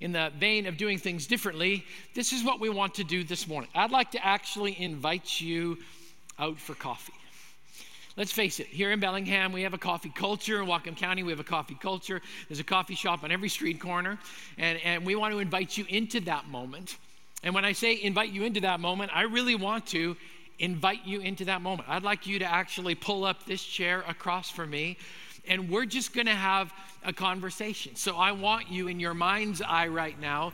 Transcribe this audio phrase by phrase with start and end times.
[0.00, 1.84] in the vein of doing things differently,
[2.14, 3.70] this is what we want to do this morning.
[3.74, 5.78] I'd like to actually invite you
[6.38, 7.12] out for coffee.
[8.16, 10.60] Let's face it, here in Bellingham, we have a coffee culture.
[10.60, 12.22] In Whatcom County, we have a coffee culture.
[12.48, 14.20] There's a coffee shop on every street corner.
[14.56, 16.96] And, and we want to invite you into that moment.
[17.42, 20.16] And when I say invite you into that moment, I really want to
[20.60, 21.88] invite you into that moment.
[21.88, 24.96] I'd like you to actually pull up this chair across from me,
[25.46, 26.72] and we're just going to have
[27.04, 27.96] a conversation.
[27.96, 30.52] So I want you in your mind's eye right now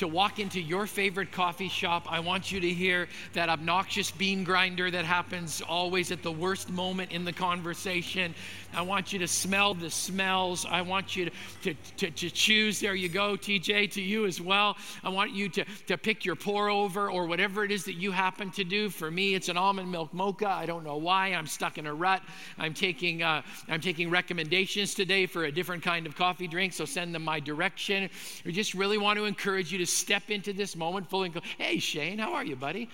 [0.00, 2.10] to walk into your favorite coffee shop.
[2.10, 6.70] I want you to hear that obnoxious bean grinder that happens always at the worst
[6.70, 8.34] moment in the conversation.
[8.72, 10.64] I want you to smell the smells.
[10.64, 11.30] I want you to,
[11.64, 12.80] to, to, to, choose.
[12.80, 14.78] There you go, TJ, to you as well.
[15.04, 18.10] I want you to, to pick your pour over or whatever it is that you
[18.10, 18.88] happen to do.
[18.88, 20.48] For me, it's an almond milk mocha.
[20.48, 21.28] I don't know why.
[21.28, 22.22] I'm stuck in a rut.
[22.58, 26.86] I'm taking, uh, I'm taking recommendations today for a different kind of coffee drink, so
[26.86, 28.08] send them my direction.
[28.46, 31.40] We just really want to encourage you to step into this moment fully and go,
[31.58, 32.88] hey, Shane, how are you, buddy?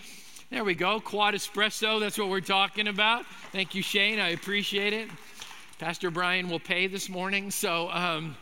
[0.50, 1.00] There we go.
[1.00, 1.98] Quad espresso.
[1.98, 3.26] That's what we're talking about.
[3.50, 4.20] Thank you, Shane.
[4.20, 5.08] I appreciate it.
[5.78, 7.50] Pastor Brian will pay this morning.
[7.50, 8.36] So, um,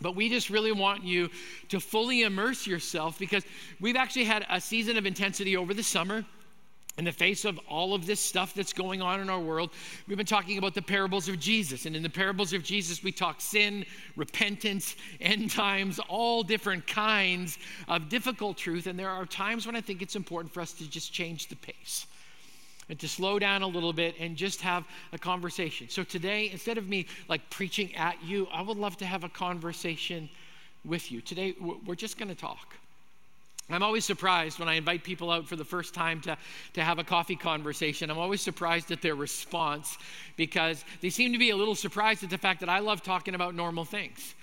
[0.00, 1.28] but we just really want you
[1.70, 3.44] to fully immerse yourself because
[3.80, 6.24] we've actually had a season of intensity over the summer.
[6.96, 9.70] In the face of all of this stuff that's going on in our world,
[10.06, 11.86] we've been talking about the parables of Jesus.
[11.86, 17.58] And in the parables of Jesus, we talk sin, repentance, end times, all different kinds
[17.88, 18.86] of difficult truth.
[18.86, 21.56] And there are times when I think it's important for us to just change the
[21.56, 22.06] pace
[22.88, 25.88] and to slow down a little bit and just have a conversation.
[25.88, 29.28] So today, instead of me like preaching at you, I would love to have a
[29.28, 30.28] conversation
[30.84, 31.20] with you.
[31.20, 32.76] Today, we're just going to talk.
[33.70, 36.36] I'm always surprised when I invite people out for the first time to,
[36.74, 38.10] to have a coffee conversation.
[38.10, 39.96] I'm always surprised at their response
[40.36, 43.34] because they seem to be a little surprised at the fact that I love talking
[43.34, 44.34] about normal things.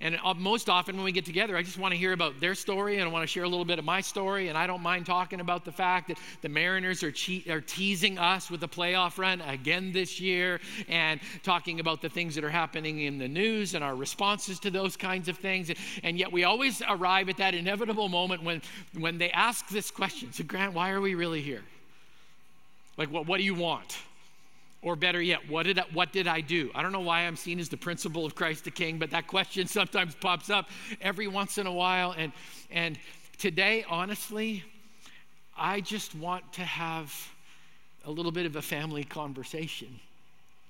[0.00, 2.54] And uh, most often when we get together, I just want to hear about their
[2.54, 4.48] story and I want to share a little bit of my story.
[4.48, 8.18] And I don't mind talking about the fact that the Mariners are, che- are teasing
[8.18, 12.50] us with a playoff run again this year and talking about the things that are
[12.50, 15.70] happening in the news and our responses to those kinds of things.
[16.02, 18.62] And yet we always arrive at that inevitable moment when,
[18.98, 21.62] when they ask this question So, Grant, why are we really here?
[22.96, 23.96] Like, what, what do you want?
[24.84, 26.70] Or better yet, what did, I, what did I do?
[26.74, 29.26] I don't know why I'm seen as the principal of Christ the King, but that
[29.26, 30.68] question sometimes pops up
[31.00, 32.14] every once in a while.
[32.16, 32.32] And,
[32.70, 32.98] and
[33.38, 34.62] today, honestly,
[35.56, 37.10] I just want to have
[38.04, 39.88] a little bit of a family conversation.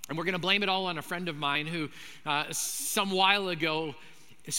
[0.09, 1.89] And we're going to blame it all on a friend of mine who,
[2.25, 3.97] uh, some while ago,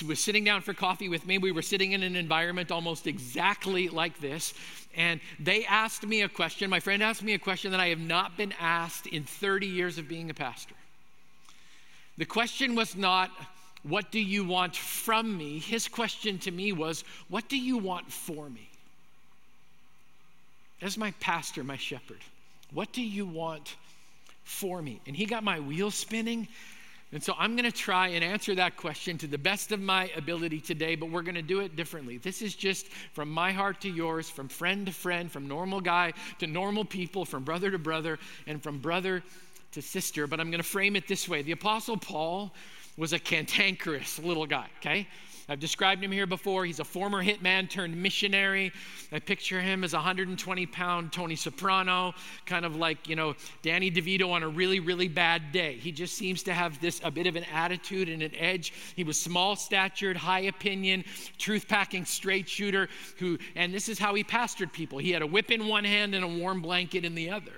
[0.08, 1.38] was sitting down for coffee with me.
[1.38, 4.54] We were sitting in an environment almost exactly like this.
[4.96, 6.70] And they asked me a question.
[6.70, 9.98] My friend asked me a question that I have not been asked in 30 years
[9.98, 10.76] of being a pastor.
[12.18, 13.30] The question was not,
[13.84, 15.60] What do you want from me?
[15.60, 18.68] His question to me was, What do you want for me?
[20.82, 22.20] As my pastor, my shepherd,
[22.74, 23.76] what do you want
[24.44, 25.00] for me?
[25.06, 26.48] And he got my wheels spinning
[27.16, 30.12] and so I'm going to try and answer that question to the best of my
[30.18, 32.18] ability today, but we're going to do it differently.
[32.18, 36.12] This is just from my heart to yours, from friend to friend, from normal guy
[36.40, 39.24] to normal people, from brother to brother, and from brother
[39.72, 40.28] to sister.
[40.28, 42.54] But I'm going to frame it this way The Apostle Paul
[42.98, 45.08] was a cantankerous little guy, okay?
[45.48, 46.66] I've described him here before.
[46.66, 48.72] He's a former hitman turned missionary.
[49.12, 52.14] I picture him as a 120 pound Tony Soprano,
[52.46, 55.76] kind of like, you know, Danny DeVito on a really, really bad day.
[55.76, 58.74] He just seems to have this, a bit of an attitude and an edge.
[58.96, 61.04] He was small statured, high opinion,
[61.38, 64.98] truth packing straight shooter who, and this is how he pastored people.
[64.98, 67.54] He had a whip in one hand and a warm blanket in the other.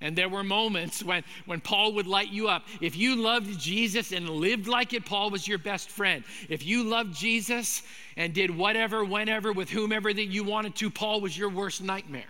[0.00, 2.64] And there were moments when, when Paul would light you up.
[2.80, 6.24] If you loved Jesus and lived like it, Paul was your best friend.
[6.48, 7.82] If you loved Jesus
[8.16, 12.24] and did whatever, whenever, with whomever that you wanted to, Paul was your worst nightmare.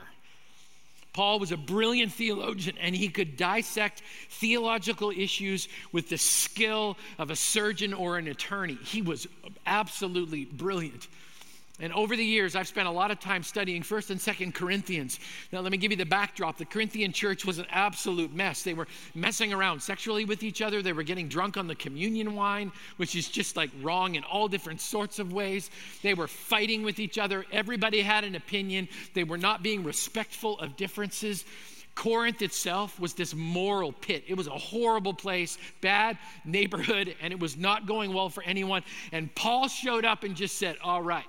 [1.14, 7.30] Paul was a brilliant theologian and he could dissect theological issues with the skill of
[7.30, 8.76] a surgeon or an attorney.
[8.84, 9.28] He was
[9.64, 11.06] absolutely brilliant.
[11.80, 15.18] And over the years, I've spent a lot of time studying 1st and 2nd Corinthians.
[15.50, 16.56] Now, let me give you the backdrop.
[16.56, 18.62] The Corinthian church was an absolute mess.
[18.62, 18.86] They were
[19.16, 20.82] messing around sexually with each other.
[20.82, 24.46] They were getting drunk on the communion wine, which is just like wrong in all
[24.46, 25.68] different sorts of ways.
[26.02, 27.44] They were fighting with each other.
[27.50, 28.88] Everybody had an opinion.
[29.12, 31.44] They were not being respectful of differences.
[31.96, 34.22] Corinth itself was this moral pit.
[34.28, 38.84] It was a horrible place, bad neighborhood, and it was not going well for anyone.
[39.10, 41.24] And Paul showed up and just said, All right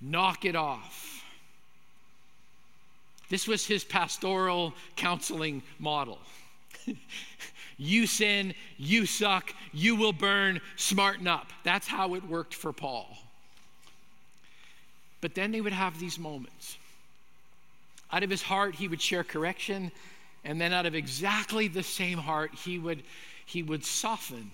[0.00, 1.24] knock it off.
[3.28, 6.18] This was his pastoral counseling model.
[7.82, 11.50] You sin, you suck, you will burn, smarten up.
[11.64, 13.08] That's how it worked for Paul.
[15.22, 16.76] But then they would have these moments.
[18.12, 19.90] Out of his heart, he would share correction,
[20.44, 23.02] and then out of exactly the same heart, he would,
[23.46, 24.50] he would soften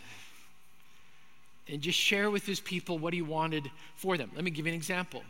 [1.69, 4.31] and just share with his people what he wanted for them.
[4.35, 5.23] Let me give you an example.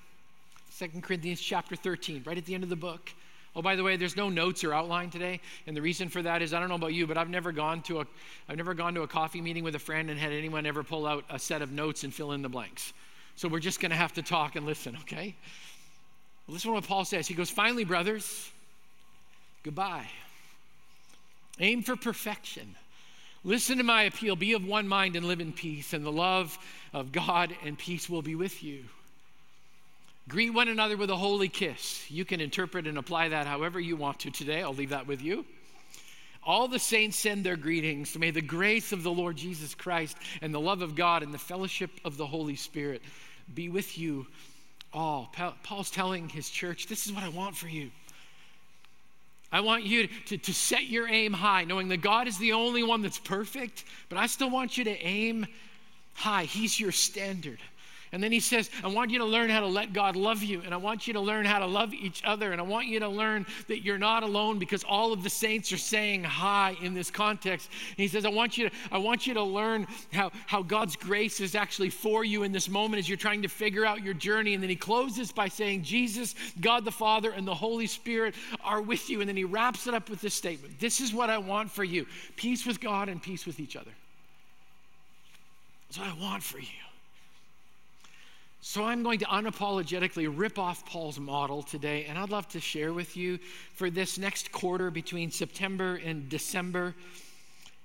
[0.79, 3.11] 2 Corinthians chapter 13, right at the end of the book.
[3.55, 6.43] Oh, by the way, there's no notes or outline today, and the reason for that
[6.43, 8.07] is I don't know about you, but I've never gone to a
[8.51, 11.07] I've never gone to a coffee meeting with a friend and had anyone ever pull
[11.07, 12.93] out a set of notes and fill in the blanks.
[13.35, 15.35] So we're just going to have to talk and listen, okay?
[16.49, 17.27] Listen to what Paul says.
[17.27, 18.51] He goes, "Finally, brothers,
[19.63, 20.07] goodbye.
[21.59, 22.75] Aim for perfection."
[23.47, 24.35] Listen to my appeal.
[24.35, 26.59] Be of one mind and live in peace, and the love
[26.93, 28.83] of God and peace will be with you.
[30.29, 32.11] Greet one another with a holy kiss.
[32.11, 34.65] You can interpret and apply that however you want to today.
[34.65, 35.45] I'll leave that with you.
[36.43, 38.19] All the saints send their greetings.
[38.19, 41.39] May the grace of the Lord Jesus Christ and the love of God and the
[41.39, 43.01] fellowship of the Holy Spirit
[43.55, 44.27] be with you
[44.93, 45.33] all.
[45.63, 47.93] Paul's telling his church, This is what I want for you.
[49.53, 52.83] I want you to, to set your aim high, knowing that God is the only
[52.83, 55.47] one that's perfect, but I still want you to aim
[56.15, 56.45] high.
[56.45, 57.59] He's your standard.
[58.13, 60.63] And then he says, I want you to learn how to let God love you,
[60.65, 63.01] and I want you to learn how to love each other, and I want you
[63.01, 66.95] to learn that you're not alone because all of the saints are saying hi in
[66.95, 67.69] this context.
[67.91, 70.97] And he says, I want you to, I want you to learn how, how God's
[70.97, 74.15] grace is actually for you in this moment as you're trying to figure out your
[74.15, 74.55] journey.
[74.55, 78.81] And then he closes by saying, Jesus, God the Father, and the Holy Spirit are
[78.81, 79.21] with you.
[79.21, 81.85] And then he wraps it up with this statement This is what I want for
[81.85, 82.07] you
[82.37, 83.91] peace with God and peace with each other.
[85.89, 86.86] That's what I want for you.
[88.69, 92.93] So I'm going to unapologetically rip off Paul's model today, and I'd love to share
[92.93, 93.39] with you
[93.75, 96.93] for this next quarter between September and December.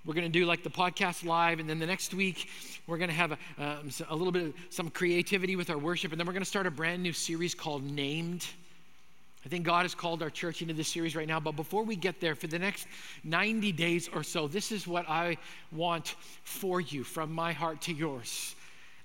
[0.06, 2.50] We're going to do like the podcast live, and then the next week
[2.88, 6.14] we're going to have a, um, a little bit of some creativity with our worship,
[6.14, 8.44] and then we're going to start a brand new series called Named.
[9.46, 11.40] I think God has called our church into this series right now.
[11.40, 12.88] But before we get there, for the next
[13.24, 15.38] 90 days or so, this is what I
[15.72, 18.56] want for you from my heart to yours.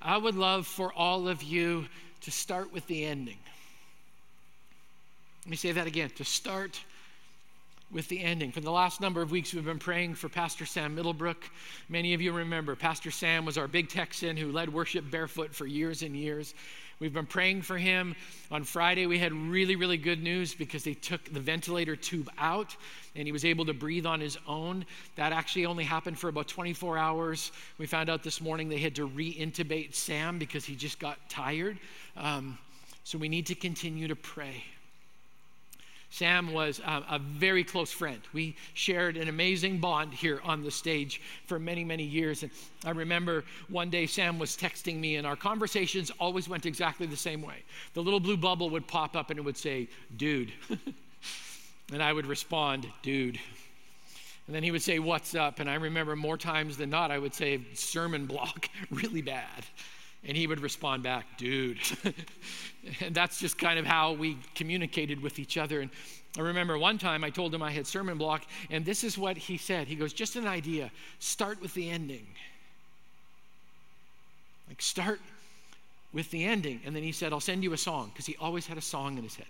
[0.06, 1.86] I would love for all of you
[2.20, 3.38] to start with the ending.
[5.44, 6.80] Let me say that again to start
[7.90, 8.52] with the ending.
[8.52, 11.50] For the last number of weeks, we've been praying for Pastor Sam Middlebrook.
[11.88, 15.66] Many of you remember Pastor Sam was our big Texan who led worship barefoot for
[15.66, 16.54] years and years.
[16.98, 18.16] We've been praying for him.
[18.50, 22.74] On Friday, we had really, really good news because they took the ventilator tube out
[23.14, 24.86] and he was able to breathe on his own.
[25.16, 27.52] That actually only happened for about 24 hours.
[27.76, 31.18] We found out this morning they had to re intubate Sam because he just got
[31.28, 31.78] tired.
[32.16, 32.56] Um,
[33.04, 34.64] so we need to continue to pray.
[36.16, 38.22] Sam was a very close friend.
[38.32, 42.42] We shared an amazing bond here on the stage for many, many years.
[42.42, 42.50] And
[42.86, 47.18] I remember one day Sam was texting me, and our conversations always went exactly the
[47.18, 47.56] same way.
[47.92, 50.54] The little blue bubble would pop up and it would say, dude.
[51.92, 53.38] and I would respond, dude.
[54.46, 55.60] And then he would say, What's up?
[55.60, 59.66] And I remember more times than not, I would say, Sermon block, really bad.
[60.24, 61.78] And he would respond back, dude.
[63.00, 65.80] and that's just kind of how we communicated with each other.
[65.80, 65.90] And
[66.36, 69.36] I remember one time I told him I had sermon block, and this is what
[69.36, 69.86] he said.
[69.86, 70.90] He goes, just an idea.
[71.18, 72.26] Start with the ending.
[74.68, 75.20] Like, start
[76.12, 76.80] with the ending.
[76.84, 79.16] And then he said, I'll send you a song, because he always had a song
[79.16, 79.46] in his head.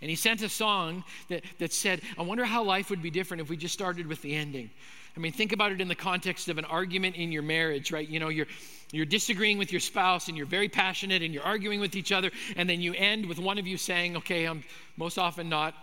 [0.00, 3.42] And he sent a song that, that said, I wonder how life would be different
[3.42, 4.70] if we just started with the ending.
[5.16, 8.08] I mean, think about it in the context of an argument in your marriage, right?
[8.08, 8.46] You know, you're
[8.92, 12.30] you're disagreeing with your spouse and you're very passionate and you're arguing with each other,
[12.56, 14.64] and then you end with one of you saying, Okay, I'm
[14.96, 15.74] most often not.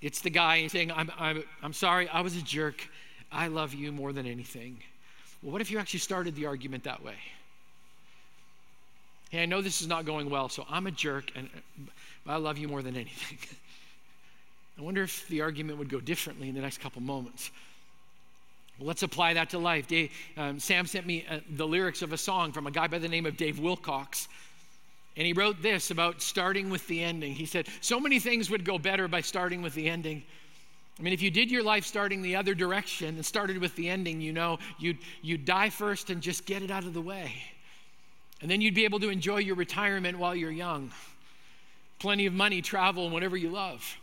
[0.00, 2.86] It's the guy saying, I'm, I'm, I'm sorry, I was a jerk.
[3.32, 4.78] I love you more than anything.
[5.42, 7.16] Well, what if you actually started the argument that way?
[9.30, 12.36] Hey, I know this is not going well, so I'm a jerk and uh, I
[12.36, 13.38] love you more than anything.
[14.78, 17.50] I wonder if the argument would go differently in the next couple moments.
[18.80, 19.86] Let's apply that to life.
[19.86, 22.98] Dave, um, Sam sent me uh, the lyrics of a song from a guy by
[22.98, 24.28] the name of Dave Wilcox.
[25.16, 27.34] And he wrote this about starting with the ending.
[27.34, 30.24] He said, So many things would go better by starting with the ending.
[30.98, 33.88] I mean, if you did your life starting the other direction and started with the
[33.88, 37.32] ending, you know, you'd, you'd die first and just get it out of the way.
[38.40, 40.92] And then you'd be able to enjoy your retirement while you're young.
[41.98, 43.96] Plenty of money, travel, and whatever you love.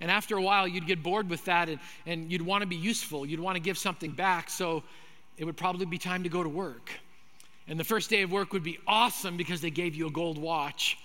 [0.00, 2.76] And after a while, you'd get bored with that and, and you'd want to be
[2.76, 3.24] useful.
[3.24, 4.50] You'd want to give something back.
[4.50, 4.82] So
[5.38, 6.90] it would probably be time to go to work.
[7.68, 10.38] And the first day of work would be awesome because they gave you a gold
[10.38, 10.98] watch.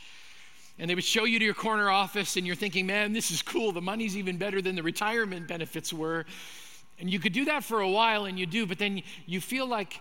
[0.77, 3.41] And they would show you to your corner office, and you're thinking, man, this is
[3.41, 3.71] cool.
[3.71, 6.25] The money's even better than the retirement benefits were.
[6.99, 9.65] And you could do that for a while, and you do, but then you feel
[9.65, 9.99] like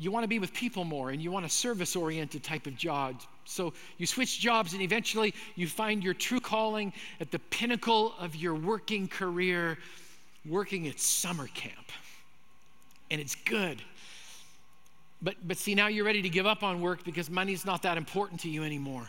[0.00, 2.74] you want to be with people more and you want a service oriented type of
[2.74, 3.20] job.
[3.44, 8.34] So you switch jobs, and eventually you find your true calling at the pinnacle of
[8.34, 9.76] your working career,
[10.48, 11.92] working at summer camp.
[13.10, 13.82] And it's good.
[15.20, 17.98] But, but see, now you're ready to give up on work because money's not that
[17.98, 19.06] important to you anymore.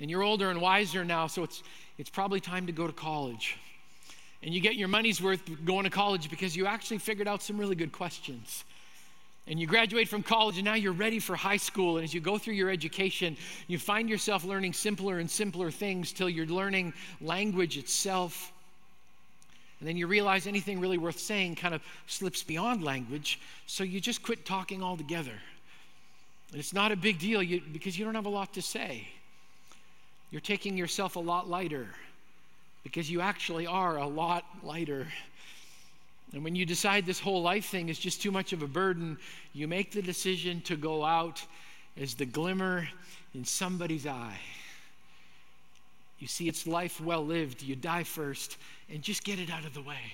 [0.00, 1.64] And you're older and wiser now, so it's,
[1.98, 3.56] it's probably time to go to college.
[4.44, 7.58] And you get your money's worth going to college because you actually figured out some
[7.58, 8.64] really good questions.
[9.46, 11.98] And you graduate from college, and now you're ready for high school.
[11.98, 13.36] And as you go through your education,
[13.66, 18.52] you find yourself learning simpler and simpler things till you're learning language itself.
[19.80, 24.00] And then you realize anything really worth saying kind of slips beyond language, so you
[24.00, 25.34] just quit talking altogether.
[26.50, 29.08] And it's not a big deal you, because you don't have a lot to say.
[30.30, 31.88] You're taking yourself a lot lighter
[32.82, 35.06] because you actually are a lot lighter.
[36.34, 39.18] And when you decide this whole life thing is just too much of a burden,
[39.52, 41.40] you make the decision to go out
[41.96, 42.88] as the glimmer
[43.36, 44.40] in somebody's eye.
[46.18, 47.62] You see, it's life well lived.
[47.62, 48.58] You die first
[48.92, 50.12] and just get it out of the way.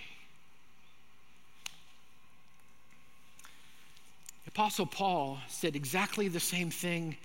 [4.47, 7.17] Apostle Paul said exactly the same thing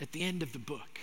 [0.00, 1.00] at the end of the book.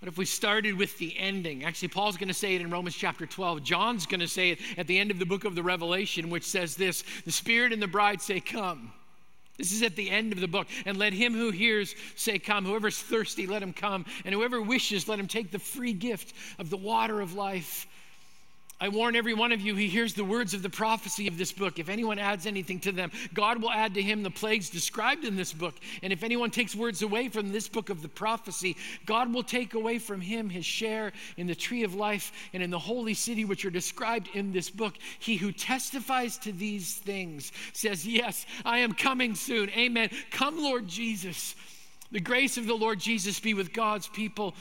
[0.00, 1.64] What if we started with the ending?
[1.64, 3.62] Actually, Paul's going to say it in Romans chapter 12.
[3.62, 6.44] John's going to say it at the end of the book of the Revelation, which
[6.44, 8.92] says this The Spirit and the bride say, Come.
[9.56, 10.66] This is at the end of the book.
[10.84, 12.66] And let him who hears say, Come.
[12.66, 14.04] Whoever's thirsty, let him come.
[14.26, 17.86] And whoever wishes, let him take the free gift of the water of life.
[18.78, 21.50] I warn every one of you who hears the words of the prophecy of this
[21.50, 21.78] book.
[21.78, 25.34] If anyone adds anything to them, God will add to him the plagues described in
[25.34, 25.74] this book.
[26.02, 29.72] And if anyone takes words away from this book of the prophecy, God will take
[29.72, 33.46] away from him his share in the tree of life and in the holy city
[33.46, 34.94] which are described in this book.
[35.20, 39.70] He who testifies to these things says, Yes, I am coming soon.
[39.70, 40.10] Amen.
[40.30, 41.54] Come, Lord Jesus.
[42.12, 44.54] The grace of the Lord Jesus be with God's people.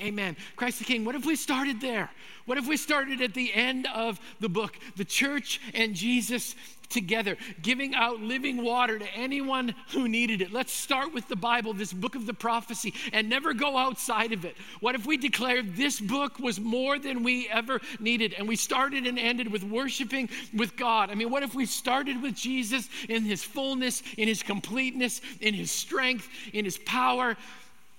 [0.00, 0.36] Amen.
[0.56, 1.04] Christ the King.
[1.04, 2.10] What if we started there?
[2.46, 4.78] What if we started at the end of the book?
[4.96, 6.54] The church and Jesus
[6.88, 10.52] together, giving out living water to anyone who needed it.
[10.52, 14.44] Let's start with the Bible, this book of the prophecy, and never go outside of
[14.44, 14.56] it.
[14.80, 18.34] What if we declared this book was more than we ever needed?
[18.34, 21.10] And we started and ended with worshiping with God.
[21.10, 25.54] I mean, what if we started with Jesus in his fullness, in his completeness, in
[25.54, 27.36] his strength, in his power?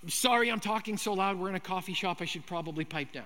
[0.08, 1.38] Sorry I'm talking so loud.
[1.38, 2.22] We're in a coffee shop.
[2.22, 3.26] I should probably pipe down.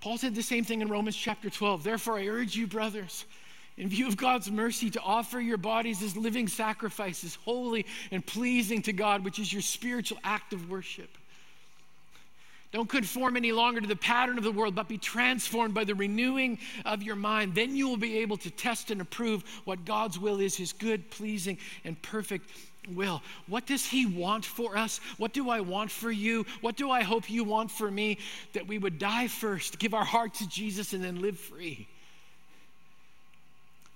[0.00, 1.84] Paul said the same thing in Romans chapter 12.
[1.84, 3.24] Therefore, I urge you, brothers,
[3.76, 8.82] in view of God's mercy, to offer your bodies as living sacrifices, holy and pleasing
[8.82, 11.08] to God, which is your spiritual act of worship.
[12.72, 15.94] Don't conform any longer to the pattern of the world, but be transformed by the
[15.94, 17.54] renewing of your mind.
[17.54, 21.10] Then you will be able to test and approve what God's will is, his good,
[21.10, 22.50] pleasing, and perfect
[22.94, 23.22] will.
[23.46, 25.00] What does He want for us?
[25.18, 26.46] What do I want for you?
[26.60, 28.18] What do I hope you want for me?
[28.52, 31.86] That we would die first, give our heart to Jesus, and then live free.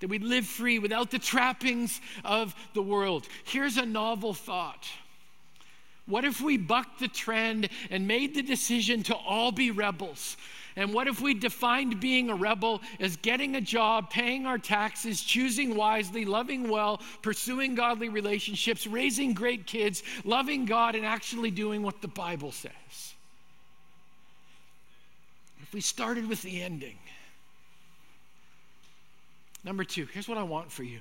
[0.00, 3.26] That we'd live free without the trappings of the world.
[3.44, 4.86] Here's a novel thought.
[6.06, 10.36] What if we bucked the trend and made the decision to all be rebels?
[10.78, 15.22] And what if we defined being a rebel as getting a job, paying our taxes,
[15.22, 21.82] choosing wisely, loving well, pursuing godly relationships, raising great kids, loving God, and actually doing
[21.82, 23.14] what the Bible says?
[25.62, 26.98] If we started with the ending.
[29.64, 31.00] Number two, here's what I want for you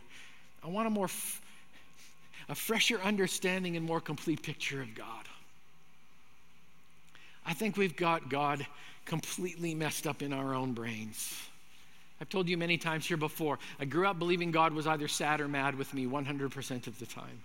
[0.64, 1.42] I want a more, f-
[2.48, 5.28] a fresher understanding and more complete picture of God.
[7.46, 8.66] I think we've got God
[9.06, 11.40] completely messed up in our own brains.
[12.20, 15.42] I've told you many times here before, I grew up believing God was either sad
[15.42, 17.40] or mad with me 100% of the time.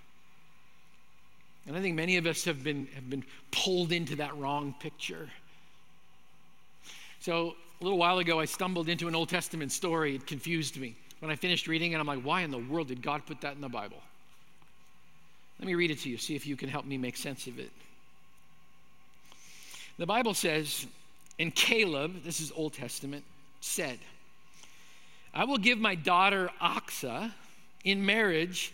[1.67, 5.29] And I think many of us have been, have been pulled into that wrong picture.
[7.21, 10.15] So a little while ago, I stumbled into an Old Testament story.
[10.15, 10.95] It confused me.
[11.19, 13.55] When I finished reading it, I'm like, why in the world did God put that
[13.55, 13.99] in the Bible?
[15.59, 17.59] Let me read it to you, see if you can help me make sense of
[17.59, 17.71] it.
[20.01, 20.87] The Bible says
[21.39, 23.23] and Caleb, this is Old Testament,
[23.61, 23.99] said,
[25.35, 27.31] I will give my daughter Achsah
[27.85, 28.73] in marriage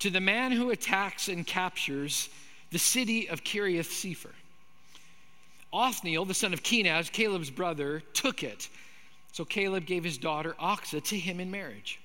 [0.00, 2.28] to the man who attacks and captures
[2.72, 4.32] the city of Kiriath Sepher.
[5.72, 8.68] Othniel, the son of Kenaz, Caleb's brother, took it.
[9.30, 12.00] So Caleb gave his daughter Achsah to him in marriage.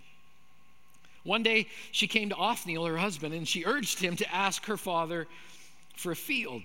[1.24, 4.78] One day she came to Othniel, her husband, and she urged him to ask her
[4.78, 5.26] father
[5.96, 6.62] for a field.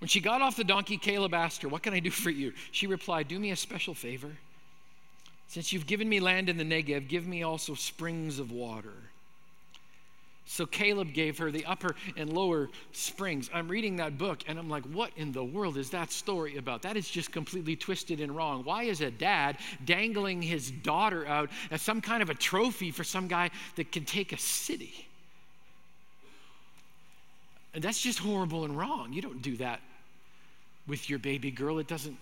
[0.00, 2.52] When she got off the donkey, Caleb asked her, What can I do for you?
[2.70, 4.30] She replied, Do me a special favor.
[5.48, 8.92] Since you've given me land in the Negev, give me also springs of water.
[10.44, 13.50] So Caleb gave her the upper and lower springs.
[13.52, 16.80] I'm reading that book and I'm like, what in the world is that story about?
[16.82, 18.64] That is just completely twisted and wrong.
[18.64, 23.04] Why is a dad dangling his daughter out as some kind of a trophy for
[23.04, 25.06] some guy that can take a city?
[27.74, 29.12] And that's just horrible and wrong.
[29.12, 29.80] You don't do that
[30.88, 31.78] with your baby girl.
[31.78, 32.16] It doesn't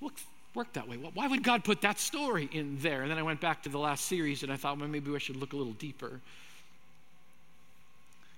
[0.00, 0.14] look,
[0.54, 0.96] work that way.
[0.96, 3.02] Why would God put that story in there?
[3.02, 5.18] And then I went back to the last series and I thought, well, maybe I
[5.18, 6.20] should look a little deeper.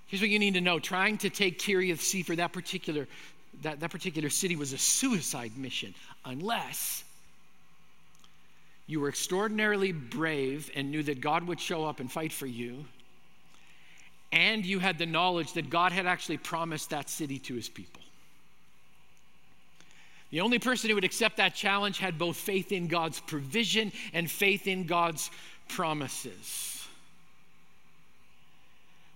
[0.07, 3.07] Here's what you need to know trying to take Kiriath Sefer, that particular,
[3.63, 7.05] that, that particular city, was a suicide mission, unless
[8.87, 12.85] you were extraordinarily brave and knew that God would show up and fight for you,
[14.31, 18.04] and you had the knowledge that God had actually promised that city to his people.
[20.35, 24.29] The only person who would accept that challenge had both faith in God's provision and
[24.29, 25.31] faith in God's
[25.69, 26.85] promises.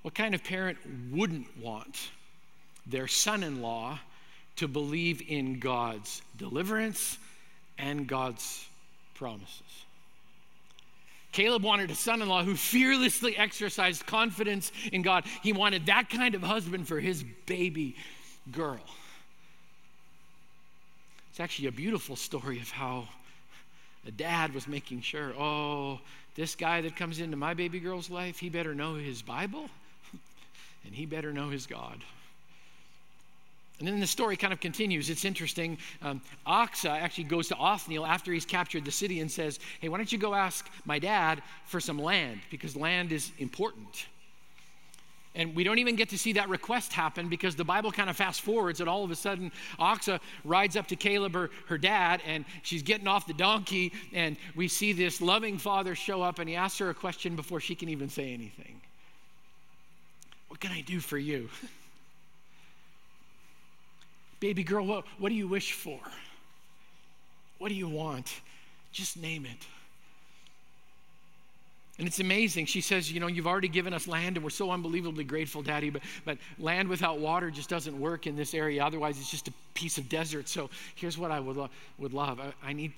[0.03, 0.79] What kind of parent
[1.11, 2.11] wouldn't want
[2.87, 3.99] their son in law
[4.59, 7.19] to believe in God's deliverance
[7.79, 8.65] and God's
[9.17, 9.85] promises?
[11.33, 15.25] Caleb wanted a son in law who fearlessly exercised confidence in God.
[15.43, 17.97] He wanted that kind of husband for his baby
[18.53, 18.79] girl.
[21.39, 23.07] It's actually a beautiful story of how
[24.05, 26.01] a dad was making sure, oh,
[26.35, 29.71] this guy that comes into my baby girl's life, he better know his Bible
[30.85, 32.03] and he better know his God.
[33.79, 35.11] And then the story kind of continues.
[35.11, 35.79] It's interesting.
[36.03, 39.99] Um, Achsah actually goes to Othniel after he's captured the city and says, Hey, why
[39.99, 42.41] don't you go ask my dad for some land?
[42.51, 44.07] Because land is important.
[45.39, 48.17] And we don't even get to see that request happen because the Bible kind of
[48.17, 52.21] fast forwards, and all of a sudden, Achsah rides up to Caleb, her, her dad,
[52.27, 53.93] and she's getting off the donkey.
[54.13, 57.61] And we see this loving father show up, and he asks her a question before
[57.61, 58.81] she can even say anything.
[60.49, 61.49] What can I do for you?
[64.41, 66.01] Baby girl, what, what do you wish for?
[67.59, 68.41] What do you want?
[68.91, 69.67] Just name it.
[71.99, 72.67] And it's amazing.
[72.67, 75.91] She says, You know, you've already given us land, and we're so unbelievably grateful, Daddy,
[75.91, 78.85] but, but land without water just doesn't work in this area.
[78.85, 80.49] Otherwise, it's just a piece of desert.
[80.49, 82.93] So here's what I would, lo- would love I, I, need,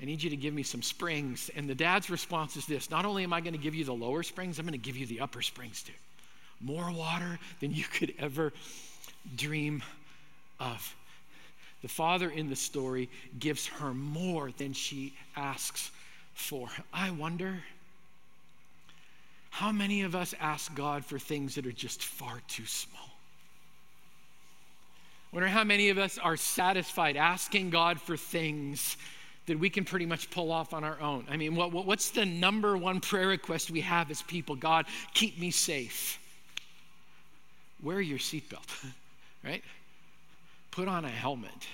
[0.00, 1.50] I need you to give me some springs.
[1.54, 3.94] And the dad's response is this Not only am I going to give you the
[3.94, 5.92] lower springs, I'm going to give you the upper springs too
[6.60, 8.52] more water than you could ever
[9.36, 9.82] dream
[10.60, 10.94] of.
[11.82, 15.90] The father in the story gives her more than she asks
[16.34, 16.68] for.
[16.92, 17.62] I wonder
[19.56, 23.10] how many of us ask God for things that are just far too small.
[25.32, 28.96] Wonder how many of us are satisfied asking God for things
[29.46, 31.26] that we can pretty much pull off on our own.
[31.30, 34.56] I mean, what, what's the number one prayer request we have as people?
[34.56, 36.18] God, keep me safe
[37.82, 38.84] wear your seatbelt,
[39.44, 39.62] right?
[40.70, 41.66] Put on a helmet.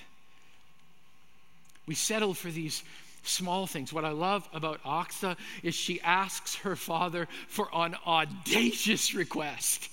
[1.85, 2.83] We settle for these
[3.23, 3.91] small things.
[3.91, 9.89] What I love about Achsah is she asks her father for an audacious request.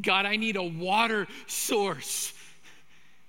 [0.00, 2.32] God, I need a water source.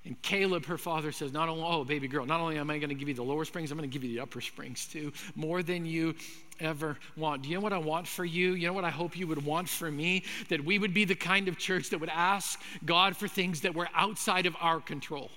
[0.04, 2.90] And Caleb, her father, says, Not only, oh, baby girl, not only am I going
[2.90, 5.14] to give you the lower springs, I'm going to give you the upper springs too,
[5.36, 6.16] more than you
[6.60, 7.44] ever want.
[7.44, 8.54] Do you know what I want for you?
[8.54, 10.24] You know what I hope you would want for me?
[10.50, 13.76] That we would be the kind of church that would ask God for things that
[13.76, 15.30] were outside of our control.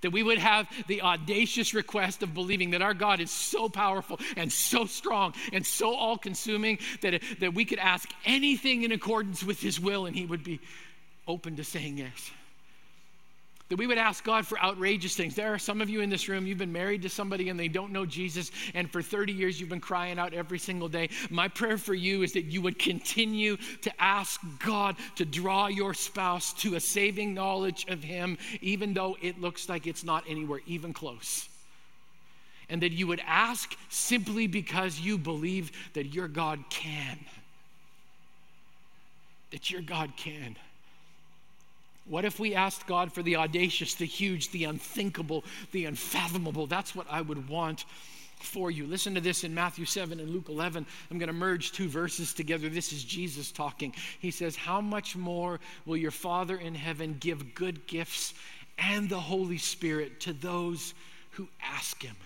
[0.00, 4.18] That we would have the audacious request of believing that our God is so powerful
[4.36, 9.42] and so strong and so all consuming that, that we could ask anything in accordance
[9.42, 10.60] with His will and He would be
[11.26, 12.30] open to saying yes.
[13.70, 15.34] That we would ask God for outrageous things.
[15.34, 17.68] There are some of you in this room, you've been married to somebody and they
[17.68, 21.08] don't know Jesus, and for 30 years you've been crying out every single day.
[21.30, 25.94] My prayer for you is that you would continue to ask God to draw your
[25.94, 30.60] spouse to a saving knowledge of Him, even though it looks like it's not anywhere
[30.66, 31.48] even close.
[32.68, 37.18] And that you would ask simply because you believe that your God can.
[39.52, 40.56] That your God can.
[42.06, 46.66] What if we asked God for the audacious, the huge, the unthinkable, the unfathomable?
[46.66, 47.86] That's what I would want
[48.40, 48.86] for you.
[48.86, 50.86] Listen to this in Matthew 7 and Luke 11.
[51.10, 52.68] I'm going to merge two verses together.
[52.68, 53.94] This is Jesus talking.
[54.20, 58.34] He says, How much more will your Father in heaven give good gifts
[58.78, 60.94] and the Holy Spirit to those
[61.30, 62.16] who ask Him?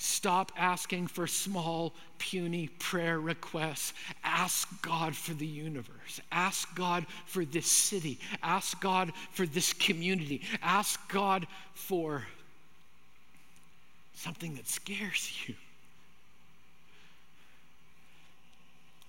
[0.00, 3.92] Stop asking for small, puny prayer requests.
[4.22, 6.20] Ask God for the universe.
[6.30, 8.20] Ask God for this city.
[8.40, 10.42] Ask God for this community.
[10.62, 12.24] Ask God for
[14.14, 15.54] something that scares you.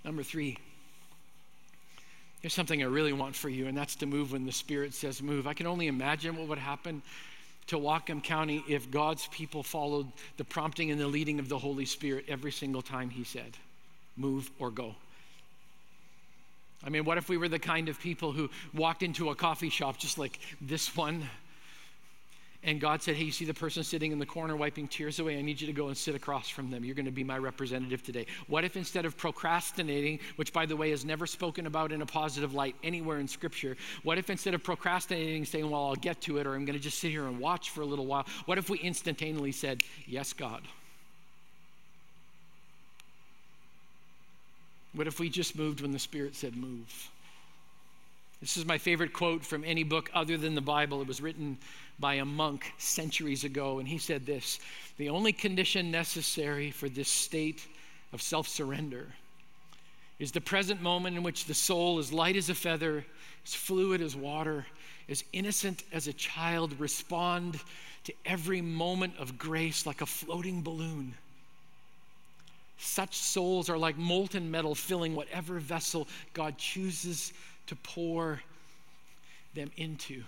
[0.04, 0.58] Number three,
[2.42, 5.22] here's something I really want for you, and that's to move when the Spirit says
[5.22, 5.46] move.
[5.46, 7.04] I can only imagine what would happen
[7.70, 11.86] to Whatcom County if God's people followed the prompting and the leading of the Holy
[11.86, 13.58] Spirit every single time He said,
[14.18, 14.96] move or go.
[16.84, 19.70] I mean, what if we were the kind of people who walked into a coffee
[19.70, 21.30] shop just like this one?
[22.62, 25.38] And God said, Hey, you see the person sitting in the corner wiping tears away?
[25.38, 26.84] I need you to go and sit across from them.
[26.84, 28.26] You're going to be my representative today.
[28.48, 32.06] What if instead of procrastinating, which by the way is never spoken about in a
[32.06, 36.38] positive light anywhere in Scripture, what if instead of procrastinating, saying, Well, I'll get to
[36.38, 38.58] it, or I'm going to just sit here and watch for a little while, what
[38.58, 40.62] if we instantaneously said, Yes, God?
[44.94, 47.10] What if we just moved when the Spirit said move?
[48.42, 51.02] This is my favorite quote from any book other than the Bible.
[51.02, 51.58] It was written
[52.00, 54.60] by a monk centuries ago, and he said this
[54.98, 57.68] The only condition necessary for this state
[58.14, 59.08] of self surrender
[60.20, 63.06] is the present moment in which the soul is light as a feather,
[63.46, 64.66] as fluid as water,
[65.10, 67.60] as innocent as a child, respond
[68.06, 71.14] to every moment of grace like a floating balloon.
[72.78, 77.34] Such souls are like molten metal filling whatever vessel God chooses
[77.70, 78.42] to pour
[79.54, 80.24] them into.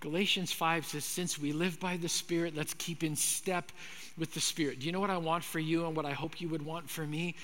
[0.00, 3.72] Galatians 5 says, Since we live by the Spirit, let's keep in step
[4.16, 4.78] with the Spirit.
[4.78, 6.88] Do you know what I want for you and what I hope you would want
[6.88, 7.34] for me?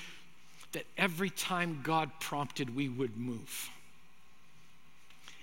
[0.70, 3.70] That every time God prompted, we would move.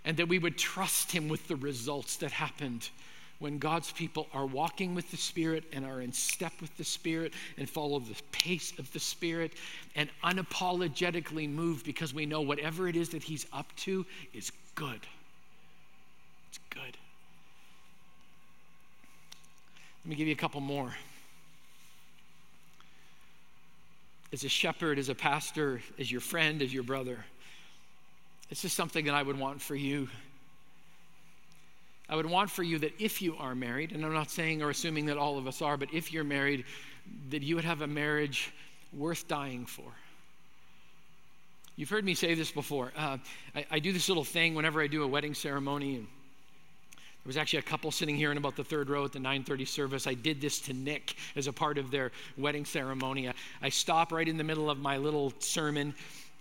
[0.05, 2.89] And that we would trust Him with the results that happened
[3.41, 7.33] when God's people are walking with the Spirit and are in step with the Spirit
[7.57, 9.53] and follow the pace of the Spirit
[9.95, 14.99] and unapologetically move because we know whatever it is that He's up to is good.
[16.49, 16.97] It's good.
[20.05, 20.93] Let me give you a couple more.
[24.31, 27.25] As a shepherd, as a pastor, as your friend, as your brother,
[28.49, 30.09] this is something that I would want for you
[32.11, 34.69] I would want for you that if you are married, and I'm not saying or
[34.69, 36.65] assuming that all of us are, but if you're married,
[37.29, 38.51] that you would have a marriage
[38.91, 39.89] worth dying for.
[41.77, 42.91] You've heard me say this before.
[42.97, 43.17] Uh,
[43.55, 45.95] I, I, do this little thing whenever I do a wedding ceremony.
[45.95, 49.19] And there was actually a couple sitting here in about the third row at the
[49.19, 50.05] 9:30 service.
[50.05, 53.29] I did this to Nick as a part of their wedding ceremony.
[53.29, 55.95] I, I stop right in the middle of my little sermon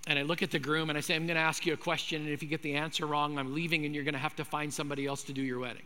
[0.07, 1.77] and I look at the groom and I say, I'm going to ask you a
[1.77, 4.37] question, and if you get the answer wrong, I'm leaving and you're going to have
[4.37, 5.85] to find somebody else to do your wedding.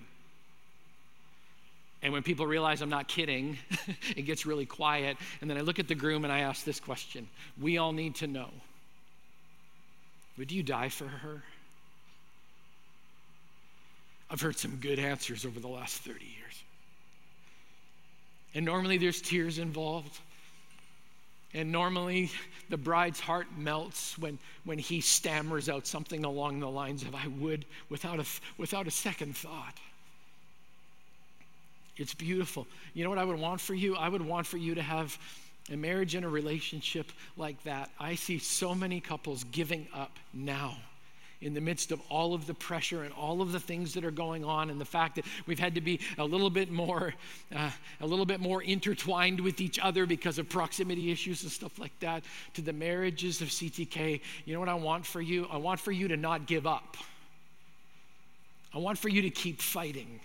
[2.02, 3.58] And when people realize I'm not kidding,
[4.16, 5.16] it gets really quiet.
[5.40, 7.26] And then I look at the groom and I ask this question
[7.60, 8.50] We all need to know
[10.36, 11.42] Would you die for her?
[14.30, 16.62] I've heard some good answers over the last 30 years.
[18.54, 20.18] And normally there's tears involved.
[21.54, 22.32] And normally,
[22.68, 27.28] the bride's heart melts when, when he stammers out something along the lines of, I
[27.38, 28.24] would, without a,
[28.58, 29.78] without a second thought.
[31.96, 32.66] It's beautiful.
[32.92, 33.94] You know what I would want for you?
[33.94, 35.16] I would want for you to have
[35.70, 37.88] a marriage and a relationship like that.
[38.00, 40.76] I see so many couples giving up now
[41.40, 44.10] in the midst of all of the pressure and all of the things that are
[44.10, 47.14] going on and the fact that we've had to be a little bit more
[47.54, 47.70] uh,
[48.00, 51.98] a little bit more intertwined with each other because of proximity issues and stuff like
[52.00, 52.22] that
[52.54, 55.46] to the marriages of ctk you know what i want for you?
[55.50, 56.96] I want for you to not give up.
[58.72, 60.20] I want for you to keep fighting.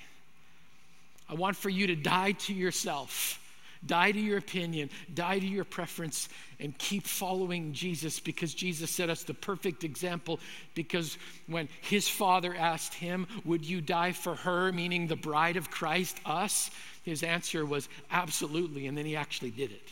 [1.29, 3.38] I want for you to die to yourself
[3.85, 6.27] Die to your opinion, die to your preference,
[6.59, 10.39] and keep following Jesus because Jesus set us the perfect example.
[10.75, 15.71] Because when his father asked him, Would you die for her, meaning the bride of
[15.71, 16.71] Christ, us?
[17.03, 18.87] His answer was, Absolutely.
[18.87, 19.87] And then he actually did it.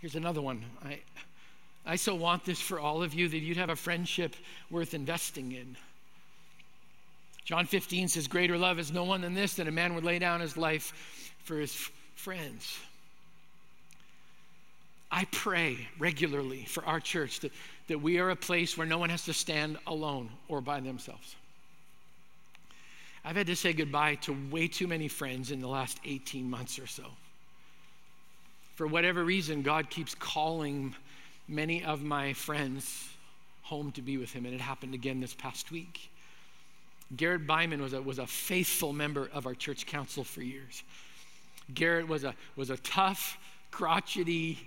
[0.00, 0.62] Here's another one.
[0.84, 0.98] I,
[1.86, 4.34] I so want this for all of you that you'd have a friendship
[4.70, 5.76] worth investing in.
[7.44, 10.18] John 15 says, Greater love is no one than this, that a man would lay
[10.18, 11.74] down his life for his
[12.14, 12.78] friends.
[15.10, 17.52] I pray regularly for our church that,
[17.88, 21.36] that we are a place where no one has to stand alone or by themselves.
[23.24, 26.78] I've had to say goodbye to way too many friends in the last 18 months
[26.78, 27.04] or so.
[28.74, 30.94] For whatever reason, God keeps calling
[31.46, 33.08] many of my friends
[33.62, 36.10] home to be with Him, and it happened again this past week.
[37.16, 40.82] Garrett Byman was a, was a faithful member of our church council for years.
[41.72, 43.38] Garrett was a, was a tough,
[43.70, 44.58] crotchety,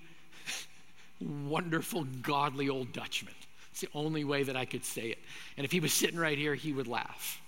[1.19, 3.33] wonderful, godly old Dutchman.
[3.71, 5.19] It's the only way that I could say it.
[5.57, 7.41] And if he was sitting right here, he would laugh.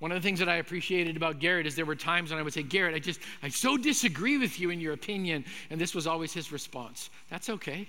[0.00, 2.42] One of the things that I appreciated about Garrett is there were times when I
[2.42, 5.44] would say, Garrett, I just, I so disagree with you in your opinion.
[5.70, 7.08] And this was always his response.
[7.30, 7.86] That's okay.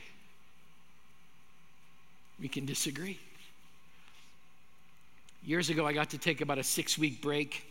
[2.39, 3.19] We can disagree.
[5.45, 7.63] Years ago, I got to take about a six week break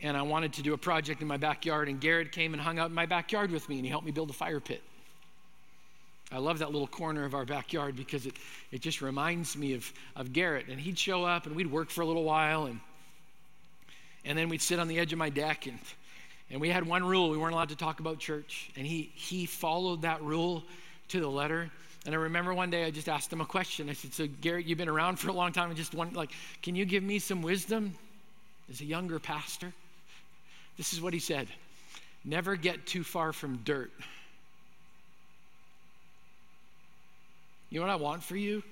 [0.00, 1.88] and I wanted to do a project in my backyard.
[1.88, 4.12] And Garrett came and hung out in my backyard with me and he helped me
[4.12, 4.82] build a fire pit.
[6.32, 8.34] I love that little corner of our backyard because it,
[8.72, 10.68] it just reminds me of, of Garrett.
[10.68, 12.80] And he'd show up and we'd work for a little while and,
[14.24, 15.78] and then we'd sit on the edge of my deck and,
[16.50, 18.70] and we had one rule we weren't allowed to talk about church.
[18.74, 20.64] And he, he followed that rule
[21.08, 21.70] to the letter.
[22.06, 23.90] And I remember one day I just asked him a question.
[23.90, 25.68] I said, So, Garrett, you've been around for a long time.
[25.68, 26.30] and just one, like,
[26.62, 27.94] can you give me some wisdom
[28.70, 29.72] as a younger pastor?
[30.76, 31.48] This is what he said
[32.24, 33.92] Never get too far from dirt
[37.70, 38.62] You know what I want for you?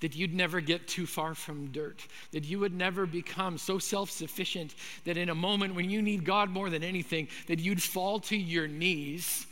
[0.00, 4.10] That you'd never get too far from dirt, that you would never become so self
[4.10, 8.18] sufficient that in a moment when you need God more than anything, that you'd fall
[8.20, 9.46] to your knees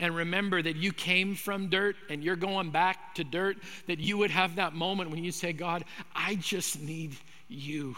[0.00, 4.18] and remember that you came from dirt and you're going back to dirt, that you
[4.18, 5.84] would have that moment when you say, God,
[6.14, 7.14] I just need
[7.48, 7.94] you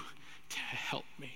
[0.50, 1.30] to help me.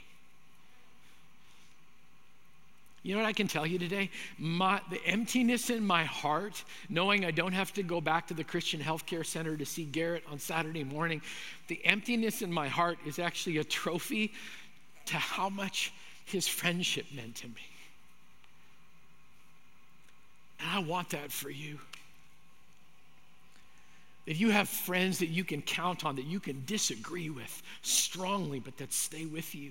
[3.05, 4.11] You know what I can tell you today?
[4.37, 8.43] My, the emptiness in my heart, knowing I don't have to go back to the
[8.43, 11.23] Christian Healthcare Center to see Garrett on Saturday morning,
[11.69, 14.33] the emptiness in my heart is actually a trophy
[15.05, 15.93] to how much
[16.25, 17.63] his friendship meant to me.
[20.61, 21.79] And I want that for you.
[24.27, 28.59] That you have friends that you can count on, that you can disagree with strongly,
[28.59, 29.71] but that stay with you.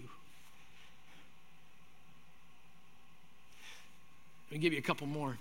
[4.49, 5.37] Let me give you a couple more.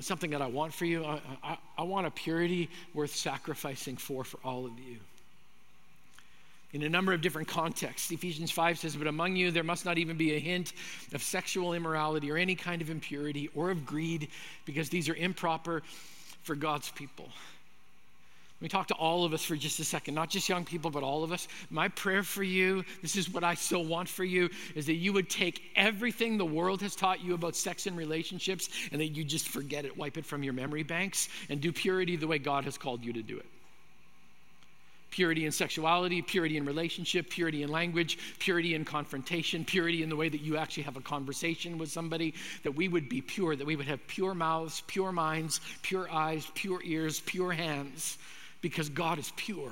[0.00, 1.04] Something that I want for you.
[1.04, 4.98] I, I, I want a purity worth sacrificing for for all of you
[6.72, 8.10] in a number of different contexts.
[8.10, 10.72] Ephesians 5 says, But among you there must not even be a hint
[11.14, 14.28] of sexual immorality or any kind of impurity or of greed,
[14.64, 15.82] because these are improper
[16.42, 17.28] for God's people.
[18.58, 20.90] Let me talk to all of us for just a second, not just young people,
[20.90, 21.46] but all of us.
[21.70, 25.12] My prayer for you, this is what I so want for you, is that you
[25.12, 29.22] would take everything the world has taught you about sex and relationships and that you
[29.22, 32.64] just forget it, wipe it from your memory banks, and do purity the way God
[32.64, 33.46] has called you to do it.
[35.10, 40.16] Purity in sexuality, purity in relationship, purity in language, purity in confrontation, purity in the
[40.16, 43.66] way that you actually have a conversation with somebody, that we would be pure, that
[43.66, 48.18] we would have pure mouths, pure minds, pure eyes, pure ears, pure hands
[48.60, 49.70] because God is pure.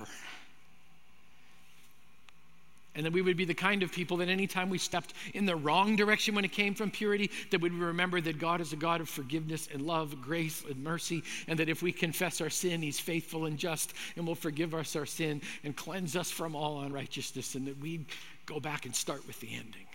[2.96, 5.54] And that we would be the kind of people that anytime we stepped in the
[5.54, 8.76] wrong direction when it came from purity, that we would remember that God is a
[8.76, 12.82] God of forgiveness and love, grace and mercy, and that if we confess our sin,
[12.82, 16.80] He's faithful and just and will forgive us our sin and cleanse us from all
[16.80, 18.00] unrighteousness, and that we
[18.46, 19.86] go back and start with the ending.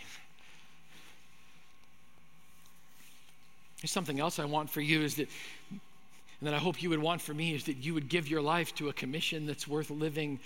[3.81, 5.27] There's something else I want for you is that
[6.41, 8.41] and that I hope you would want for me is that you would give your
[8.41, 10.39] life to a commission that's worth living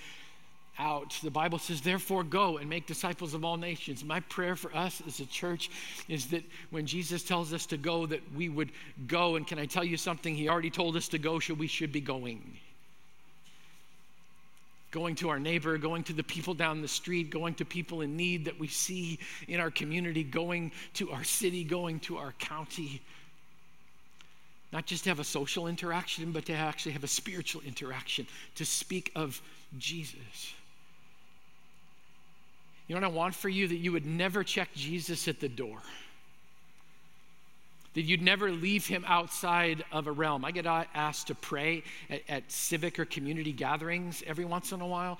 [0.80, 1.18] out.
[1.24, 4.04] The Bible says, therefore, go and make disciples of all nations.
[4.04, 5.70] My prayer for us as a church
[6.08, 8.72] is that when Jesus tells us to go, that we would
[9.08, 9.36] go.
[9.36, 10.36] And can I tell you something?
[10.36, 12.58] He already told us to go, so we should be going.
[14.92, 18.16] Going to our neighbor, going to the people down the street, going to people in
[18.16, 23.02] need that we see in our community, going to our city, going to our county
[24.72, 28.66] not just to have a social interaction, but to actually have a spiritual interaction, to
[28.66, 29.42] speak of
[29.78, 30.54] Jesus.
[32.88, 33.68] You know what I want for you?
[33.68, 35.80] That you would never check Jesus at the door.
[37.96, 40.46] That you'd never leave him outside of a realm.
[40.46, 44.88] I get asked to pray at, at civic or community gatherings every once in a
[44.88, 45.20] while.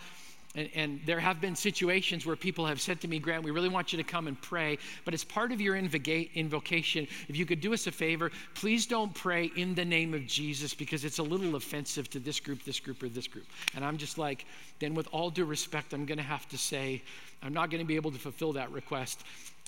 [0.56, 3.70] And, and, there have been situations where people have said to me, Grant, we really
[3.70, 7.60] want you to come and pray, but as part of your invocation, if you could
[7.60, 11.24] do us a favor, please don't pray in the name of Jesus because it's a
[11.24, 13.46] little offensive to this group, this group, or this group.
[13.76, 14.46] And I'm just like,
[14.80, 17.02] then with all due respect, I'm going to have to say,
[17.46, 19.24] I'm not going to be able to fulfill that request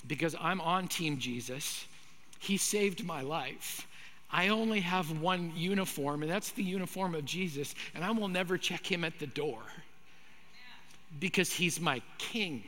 [0.06, 1.86] because I'm on Team Jesus.
[2.38, 3.86] He saved my life.
[4.30, 8.58] I only have one uniform, and that's the uniform of Jesus, and I will never
[8.58, 9.60] check him at the door
[11.20, 12.62] because he's my king.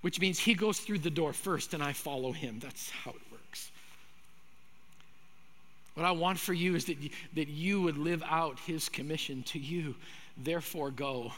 [0.00, 2.58] Which means he goes through the door first and I follow him.
[2.60, 3.70] That's how it works.
[5.94, 9.42] What I want for you is that you, that you would live out his commission
[9.44, 9.94] to you.
[10.36, 11.32] Therefore, go.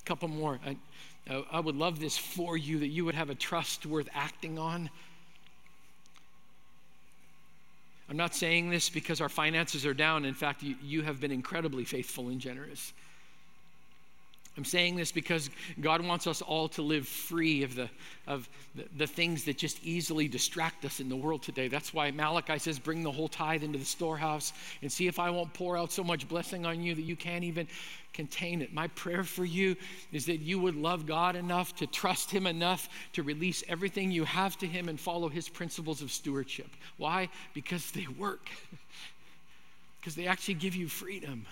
[0.00, 0.58] A couple more.
[0.66, 0.76] I,
[1.28, 4.58] uh, I would love this for you that you would have a trust worth acting
[4.58, 4.90] on.
[8.08, 10.24] I'm not saying this because our finances are down.
[10.24, 12.92] In fact, you, you have been incredibly faithful and generous.
[14.56, 15.48] I'm saying this because
[15.80, 17.88] God wants us all to live free of the,
[18.26, 21.68] of the, the, things that just easily distract us in the world today.
[21.68, 25.30] That's why Malachi says, Bring the whole tithe into the storehouse and see if I
[25.30, 27.66] won't pour out so much blessing on you that you can't even
[28.12, 28.74] contain it.
[28.74, 29.74] My prayer for you
[30.12, 34.24] is that you would love God enough to trust Him enough to release everything you
[34.24, 36.68] have to Him and follow His principles of stewardship.
[36.98, 37.30] Why?
[37.54, 38.50] Because they work,
[40.00, 41.46] because they actually give you freedom.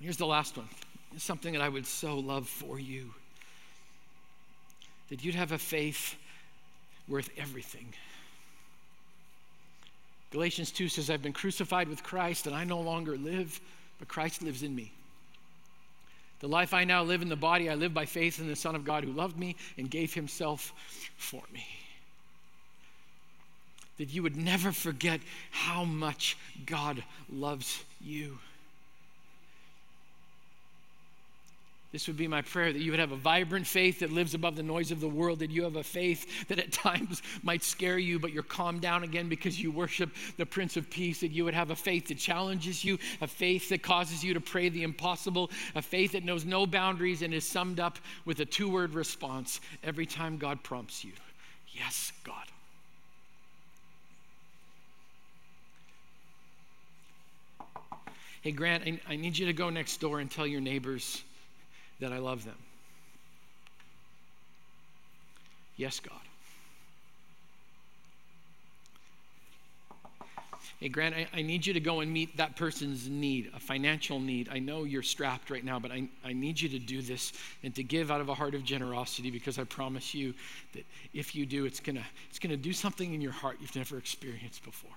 [0.00, 0.68] Here's the last one.
[1.14, 3.14] It's something that I would so love for you
[5.08, 6.16] that you'd have a faith
[7.08, 7.86] worth everything.
[10.32, 13.60] Galatians 2 says, I've been crucified with Christ, and I no longer live,
[13.98, 14.92] but Christ lives in me.
[16.40, 18.74] The life I now live in the body, I live by faith in the Son
[18.74, 20.72] of God who loved me and gave himself
[21.16, 21.66] for me.
[23.96, 28.38] That you would never forget how much God loves you.
[31.92, 34.56] This would be my prayer that you would have a vibrant faith that lives above
[34.56, 37.98] the noise of the world, that you have a faith that at times might scare
[37.98, 41.44] you, but you're calmed down again because you worship the Prince of Peace, that you
[41.44, 44.82] would have a faith that challenges you, a faith that causes you to pray the
[44.82, 48.92] impossible, a faith that knows no boundaries and is summed up with a two word
[48.94, 51.12] response every time God prompts you
[51.76, 52.46] Yes, God.
[58.40, 61.22] Hey, Grant, I, I need you to go next door and tell your neighbors
[62.00, 62.56] that I love them.
[65.76, 66.20] Yes, God.
[70.80, 74.20] Hey, Grant, I, I, need you to go and meet that person's need, a financial
[74.20, 74.50] need.
[74.52, 77.32] I know you're strapped right now, but I, I need you to do this
[77.62, 80.34] and to give out of a heart of generosity because I promise you
[80.74, 83.74] that if you do, it's going to it's to do something in your heart you've
[83.74, 84.90] never experienced before.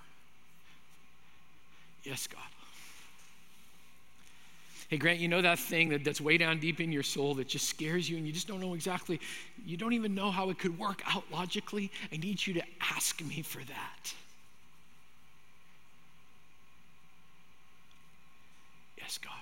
[2.04, 2.42] Yes, God.
[4.90, 7.46] Hey, Grant, you know that thing that, that's way down deep in your soul that
[7.46, 9.20] just scares you and you just don't know exactly,
[9.64, 11.92] you don't even know how it could work out logically?
[12.12, 14.14] I need you to ask me for that.
[18.98, 19.32] Yes, God.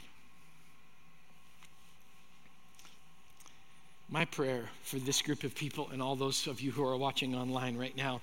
[4.11, 7.35] My prayer for this group of people and all those of you who are watching
[7.35, 8.21] online right now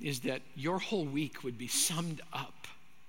[0.00, 2.54] is that your whole week would be summed up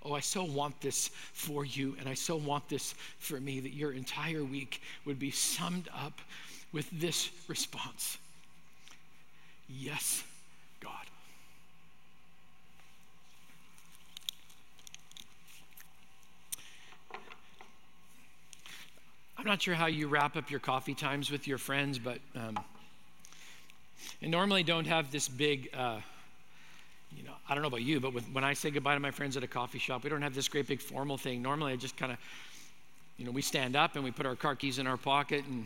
[0.03, 3.73] Oh, I so want this for you, and I so want this for me, that
[3.73, 6.19] your entire week would be summed up
[6.71, 8.17] with this response
[9.69, 10.23] Yes,
[10.81, 10.91] God.
[19.37, 22.59] I'm not sure how you wrap up your coffee times with your friends, but um,
[24.21, 25.69] normally don't have this big.
[25.73, 25.99] Uh,
[27.49, 29.43] I don't know about you, but with, when I say goodbye to my friends at
[29.43, 31.41] a coffee shop, we don't have this great big formal thing.
[31.41, 32.19] Normally, I just kind of,
[33.17, 35.43] you know, we stand up and we put our car keys in our pocket.
[35.45, 35.65] And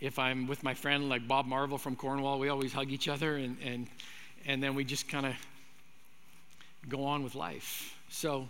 [0.00, 3.36] if I'm with my friend like Bob Marvel from Cornwall, we always hug each other
[3.36, 3.86] and, and,
[4.46, 5.34] and then we just kind of
[6.88, 7.94] go on with life.
[8.08, 8.48] So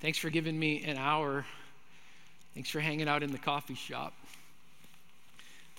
[0.00, 1.44] thanks for giving me an hour.
[2.54, 4.14] Thanks for hanging out in the coffee shop.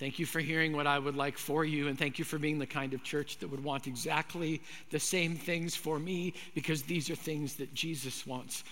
[0.00, 2.58] Thank you for hearing what I would like for you, and thank you for being
[2.58, 7.10] the kind of church that would want exactly the same things for me because these
[7.10, 8.64] are things that Jesus wants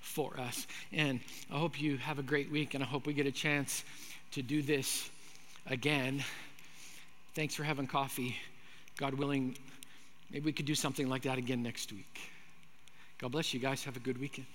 [0.00, 0.66] for us.
[0.90, 1.20] And
[1.52, 3.84] I hope you have a great week, and I hope we get a chance
[4.30, 5.10] to do this
[5.66, 6.24] again.
[7.34, 8.38] Thanks for having coffee.
[8.96, 9.58] God willing,
[10.30, 12.18] maybe we could do something like that again next week.
[13.18, 13.84] God bless you guys.
[13.84, 14.46] Have a good weekend.